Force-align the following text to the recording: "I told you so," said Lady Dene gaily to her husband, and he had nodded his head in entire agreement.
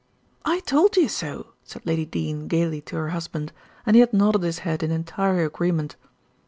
"I 0.45 0.61
told 0.61 0.97
you 0.97 1.07
so," 1.07 1.53
said 1.63 1.85
Lady 1.85 2.05
Dene 2.05 2.47
gaily 2.47 2.81
to 2.81 2.95
her 2.95 3.09
husband, 3.09 3.53
and 3.85 3.95
he 3.95 3.99
had 3.99 4.13
nodded 4.13 4.41
his 4.41 4.57
head 4.65 4.81
in 4.81 4.89
entire 4.89 5.45
agreement. 5.45 5.95